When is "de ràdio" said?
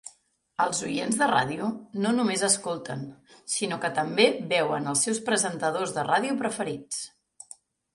1.19-1.67, 6.01-6.41